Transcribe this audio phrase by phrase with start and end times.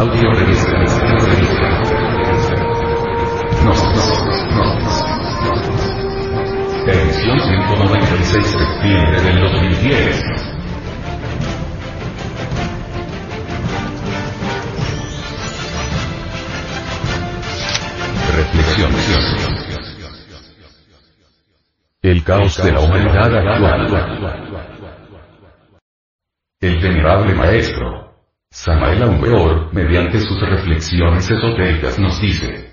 [0.00, 0.72] Audio revista.
[3.62, 4.08] Nos, nos,
[4.56, 5.04] nos.
[6.88, 10.22] Edición 196 de septiembre del 2010.
[18.36, 18.90] Reflexión.
[22.00, 23.86] El caos de la humanidad actual.
[26.58, 28.09] El venerable maestro,
[28.52, 32.70] Samael Aumbeor, mediante sus reflexiones esotéricas nos dice,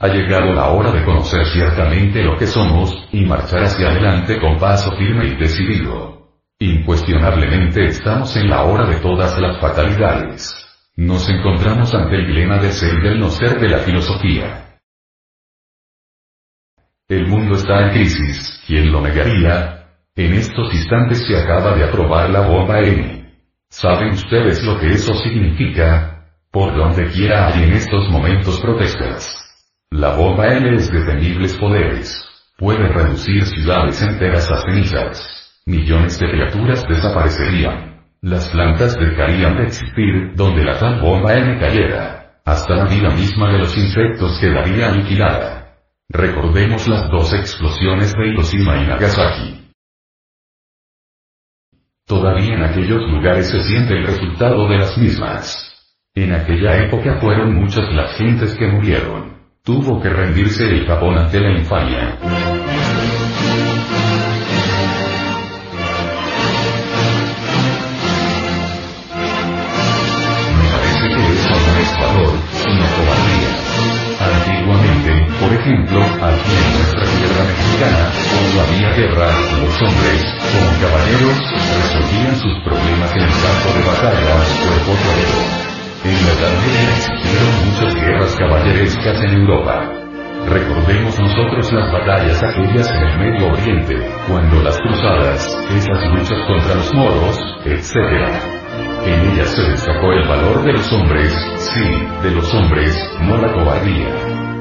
[0.00, 4.58] ha llegado la hora de conocer ciertamente lo que somos, y marchar hacia adelante con
[4.58, 6.28] paso firme y decidido.
[6.58, 10.52] Incuestionablemente estamos en la hora de todas las fatalidades.
[10.96, 14.78] Nos encontramos ante el dilema del ser y del no ser de la filosofía.
[17.08, 19.86] El mundo está en crisis, ¿quién lo negaría?
[20.16, 23.24] En estos instantes se acaba de aprobar la bomba M.
[23.76, 26.28] ¿Saben ustedes lo que eso significa?
[26.52, 29.36] Por donde quiera hay en estos momentos protestas.
[29.90, 32.24] La bomba M es de temibles poderes.
[32.56, 35.60] Puede reducir ciudades enteras a cenizas.
[35.66, 38.00] Millones de criaturas desaparecerían.
[38.20, 42.38] Las plantas dejarían de existir donde la tal bomba M cayera.
[42.44, 45.78] Hasta la vida misma de los insectos quedaría aniquilada.
[46.08, 49.63] Recordemos las dos explosiones de Hiroshima y Nagasaki.
[52.06, 55.72] Todavía en aquellos lugares se siente el resultado de las mismas.
[56.14, 59.38] En aquella época fueron muchas las gentes que murieron.
[59.62, 62.18] Tuvo que rendirse el Japón ante la infamia.
[72.00, 73.50] valor, sino cobardía.
[74.20, 75.10] Antiguamente,
[75.40, 79.28] por ejemplo, aquí en nuestra tierra mexicana, cuando había guerra,
[79.60, 80.20] los hombres,
[80.52, 81.53] como caballeros,
[82.36, 85.64] sus problemas en el campo de batalla, a cuerpo.
[86.04, 90.04] En la Media existieron muchas guerras caballerescas en Europa.
[90.46, 93.96] Recordemos nosotros las batallas aquellas en el Medio Oriente,
[94.28, 97.94] cuando las cruzadas, esas luchas contra los moros, etc.
[99.06, 103.52] En ella se destacó el valor de los hombres, sí, de los hombres, no la
[103.52, 104.53] cobardía.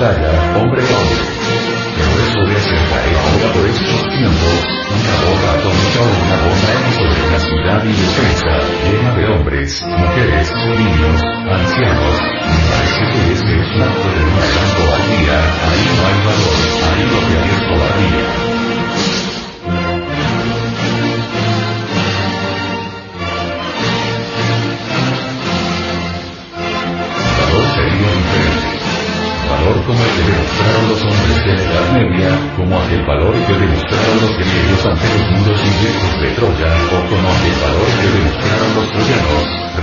[0.00, 1.20] Batalla, hombre hombre.
[1.96, 4.56] Pero eso de acercar ahora por estos tiempos,
[4.96, 8.52] una bomba atómica o una bomba X sobre una ciudad indefensa,
[8.88, 11.22] llena de hombres, mujeres, niños,
[11.52, 12.16] ancianos,
[12.48, 15.36] me parece que es un acto de una gran cobardía,
[15.68, 16.56] ahí no hay valor,
[16.88, 19.29] ahí lo que hay es cobardía.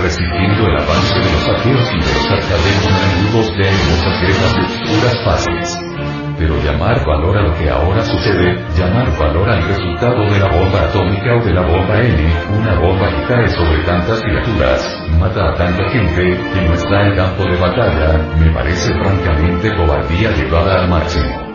[0.08, 4.54] Troyanos, resistiendo el avance de los aqueos y de los arcadeos enemigos de hermosas guerras
[4.54, 5.78] de fases.
[6.38, 10.82] Pero llamar valor a lo que ahora sucede, llamar valor al resultado de la bomba
[10.84, 15.54] atómica o de la bomba N, una bomba que cae sobre tantas criaturas, mata a
[15.54, 20.88] tanta gente, que no está en campo de batalla, me parece francamente cobardía llevada al
[20.88, 21.47] máximo.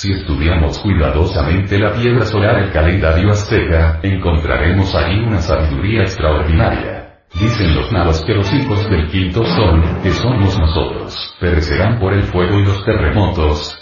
[0.00, 7.18] Si estudiamos cuidadosamente la piedra solar del calendario azteca, encontraremos ahí una sabiduría extraordinaria.
[7.34, 12.22] Dicen los nahuas que los hijos del quinto sol, que somos nosotros, perecerán por el
[12.22, 13.76] fuego y los terremotos.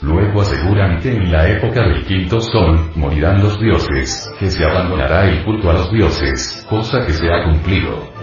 [0.00, 5.28] Luego aseguran que en la época del quinto sol, morirán los dioses, que se abandonará
[5.28, 8.13] el culto a los dioses, cosa que se ha cumplido.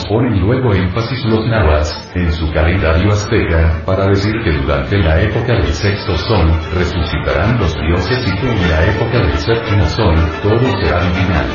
[0.00, 5.52] Ponen luego énfasis los nahuas, en su calendario azteca, para decir que durante la época
[5.52, 10.60] del sexto sol, resucitarán los dioses y que en la época del séptimo sol, todo
[10.80, 11.46] será divinal.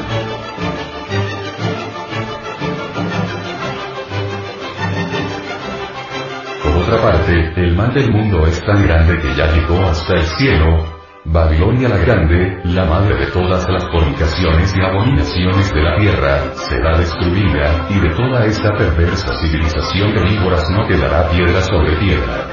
[6.63, 10.24] Por otra parte, el mal del mundo es tan grande que ya llegó hasta el
[10.24, 10.96] cielo,
[11.29, 16.97] Babilonia la Grande, la madre de todas las fornicaciones y abominaciones de la tierra, será
[16.97, 22.47] destruida, y de toda esta perversa civilización de víboras no quedará piedra sobre piedra.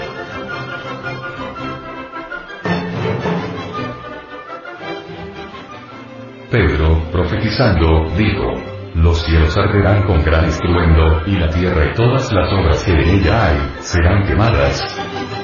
[6.51, 8.55] Pedro, profetizando, dijo,
[8.97, 13.01] los cielos arderán con gran estruendo, y la tierra y todas las obras que en
[13.21, 15.44] ella hay, serán quemadas.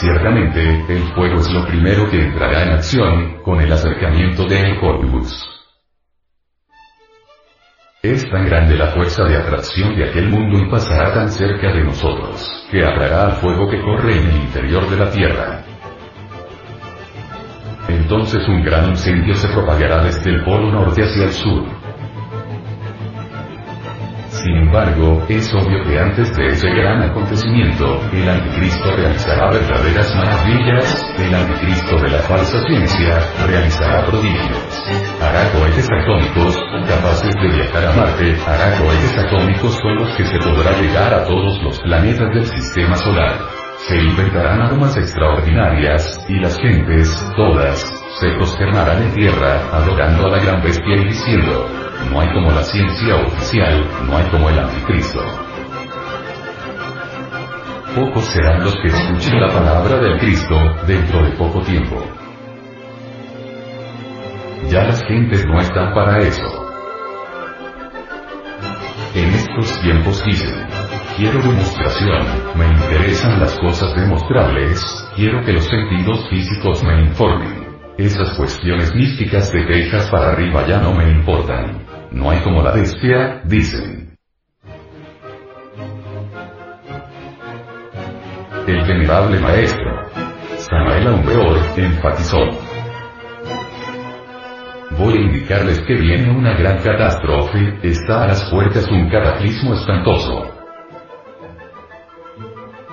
[0.00, 4.78] Ciertamente, el fuego es lo primero que entrará en acción, con el acercamiento de El
[8.04, 11.82] Es tan grande la fuerza de atracción de aquel mundo y pasará tan cerca de
[11.82, 15.64] nosotros, que atraerá al fuego que corre en el interior de la tierra.
[17.88, 21.77] Entonces un gran incendio se propagará desde el polo norte hacia el sur.
[24.42, 31.04] Sin embargo, es obvio que antes de ese gran acontecimiento, el anticristo realizará verdaderas maravillas,
[31.18, 33.18] el anticristo de la falsa ciencia,
[33.48, 34.84] realizará prodigios.
[35.20, 36.56] Hará cohetes atómicos,
[36.86, 41.24] capaces de viajar a Marte, hará cohetes atómicos con los que se podrá llegar a
[41.24, 47.80] todos los planetas del sistema solar se inventarán armas extraordinarias, y las gentes, todas,
[48.18, 52.62] se prosternarán en tierra, adorando a la gran bestia y diciendo, no hay como la
[52.62, 55.20] ciencia oficial, no hay como el anticristo.
[57.94, 60.54] Pocos serán los que escuchen la palabra del Cristo,
[60.86, 61.96] dentro de poco tiempo.
[64.70, 66.68] Ya las gentes no están para eso.
[69.14, 70.68] En estos tiempos dicen,
[71.16, 72.24] quiero demostración,
[72.54, 74.80] me interesan las cosas demostrables,
[75.16, 77.66] quiero que los sentidos físicos me informen.
[77.96, 81.87] Esas cuestiones místicas de quejas para arriba ya no me importan.
[82.10, 84.16] No hay como la bestia, dicen.
[88.66, 90.10] El venerable maestro,
[90.56, 92.38] Samael Aumbeor, enfatizó.
[94.98, 100.50] Voy a indicarles que viene una gran catástrofe, está a las puertas un cataclismo espantoso.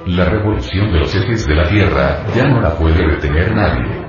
[0.05, 4.04] La revolución de los ejes de la Tierra, ya no la puede detener nadie.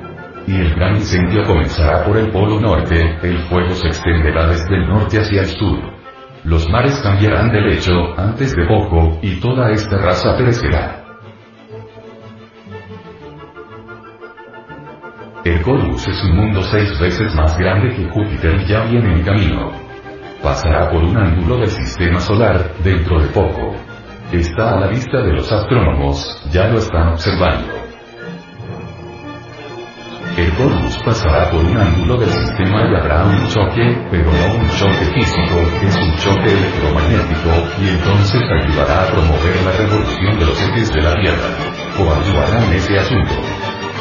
[0.47, 4.89] Y el gran incendio comenzará por el polo norte, el fuego se extenderá desde el
[4.89, 5.79] norte hacia el sur.
[6.45, 11.03] Los mares cambiarán de lecho, antes de poco, y toda esta raza perecerá.
[15.45, 19.23] El Corvus es un mundo seis veces más grande que Júpiter y ya viene en
[19.23, 19.73] camino.
[20.43, 23.75] Pasará por un ángulo del sistema solar, dentro de poco.
[24.33, 27.86] Está a la vista de los astrónomos, ya lo están observando.
[30.37, 34.69] El Corvus pasará por un ángulo del sistema y habrá un choque, pero no un
[34.69, 37.51] choque físico, es un choque electromagnético,
[37.81, 41.49] y entonces ayudará a promover la revolución de los ejes de la Tierra.
[41.99, 43.33] O ayudará en ese asunto.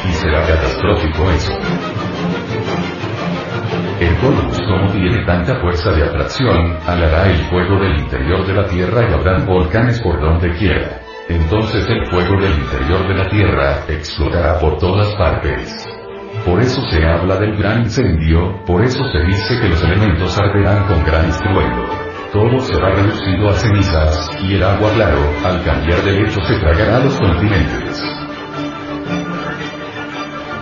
[0.10, 1.54] Y será catastrófico eso.
[4.02, 8.68] El Corvus como tiene tanta fuerza de atracción, alará el fuego del interior de la
[8.68, 11.00] Tierra y habrán volcanes por donde quiera.
[11.30, 15.94] Entonces el fuego del interior de la Tierra explotará por todas partes.
[16.45, 20.88] Por eso se habla del gran incendio, por eso se dice que los elementos arderán
[20.88, 21.86] con gran estruendo.
[22.31, 27.00] Todo será reducido a cenizas, y el agua claro, al cambiar de lecho se tragará
[27.00, 28.03] los continentes.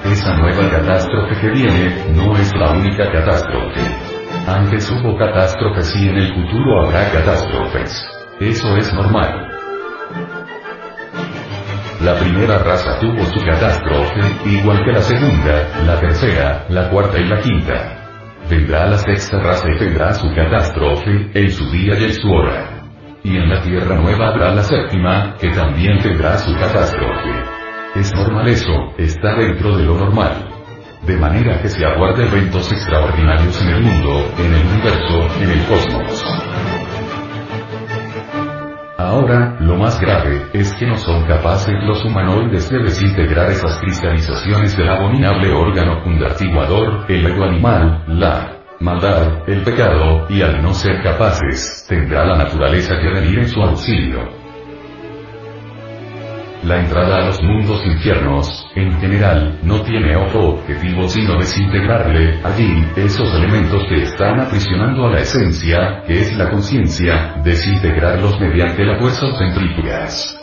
[0.05, 3.81] Esa nueva catástrofe que viene, no es la única catástrofe.
[4.47, 7.91] Antes hubo catástrofes y en el futuro habrá catástrofes.
[8.39, 9.52] Eso es normal.
[12.03, 17.29] La primera raza tuvo su catástrofe, igual que la segunda, la tercera, la cuarta y
[17.29, 18.41] la quinta.
[18.49, 22.83] Vendrá la sexta raza y tendrá su catástrofe, en su día y en su hora.
[23.23, 27.41] Y en la tierra nueva habrá la séptima, que también tendrá su catástrofe.
[27.95, 30.49] Es normal eso, está dentro de lo normal.
[31.07, 35.65] De manera que se aguarde eventos extraordinarios en el mundo, en el universo, en el
[35.67, 36.72] cosmos.
[38.97, 44.77] Ahora, lo más grave, es que no son capaces los humanoides de desintegrar esas cristalizaciones
[44.77, 51.01] del abominable órgano fundartiguador, el ego animal, la maldad, el pecado, y al no ser
[51.01, 54.29] capaces, tendrá la naturaleza que venir en su auxilio.
[56.63, 62.85] La entrada a los mundos infiernos, en general, no tiene otro objetivo sino desintegrarle, allí,
[62.95, 68.97] esos elementos que están aprisionando a la esencia, que es la conciencia, desintegrarlos mediante la
[68.97, 70.42] fuerza centrífugas.